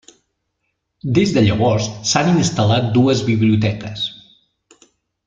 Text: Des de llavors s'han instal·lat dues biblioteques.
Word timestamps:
Des 1.17 1.33
de 1.35 1.43
llavors 1.47 1.89
s'han 2.13 2.31
instal·lat 2.31 2.89
dues 2.99 3.25
biblioteques. 3.31 4.07